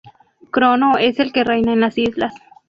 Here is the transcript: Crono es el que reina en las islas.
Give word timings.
Crono 0.49 0.97
es 0.97 1.19
el 1.19 1.31
que 1.31 1.43
reina 1.43 1.73
en 1.73 1.79
las 1.81 1.99
islas. 1.99 2.33